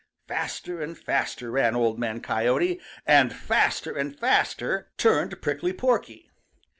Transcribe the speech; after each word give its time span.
Faster 0.27 0.81
and 0.81 0.97
faster 0.97 1.51
ran 1.51 1.75
Old 1.75 1.99
Man 1.99 2.21
Coyote, 2.21 2.81
and 3.05 3.31
faster 3.31 3.95
and 3.95 4.17
faster 4.17 4.89
turned 4.97 5.39
Prickly 5.43 5.73
Porky. 5.73 6.27